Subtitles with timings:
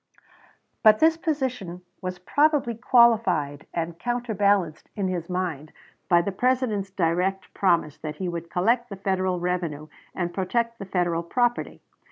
[0.81, 5.71] But this position was probably qualified and counterbalanced in his mind
[6.09, 10.85] by the President's direct promise that he would collect the Federal revenue and protect the
[10.85, 11.83] Federal property.